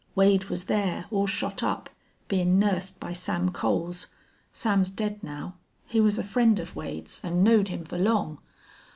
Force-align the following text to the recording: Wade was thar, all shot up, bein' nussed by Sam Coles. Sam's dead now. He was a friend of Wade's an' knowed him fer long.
Wade 0.15 0.45
was 0.45 0.63
thar, 0.63 1.05
all 1.11 1.27
shot 1.27 1.61
up, 1.61 1.87
bein' 2.27 2.57
nussed 2.59 2.99
by 2.99 3.13
Sam 3.13 3.49
Coles. 3.51 4.07
Sam's 4.51 4.89
dead 4.89 5.21
now. 5.23 5.53
He 5.85 6.01
was 6.01 6.17
a 6.17 6.23
friend 6.23 6.57
of 6.59 6.75
Wade's 6.75 7.21
an' 7.23 7.43
knowed 7.43 7.67
him 7.67 7.83
fer 7.83 7.99
long. 7.99 8.39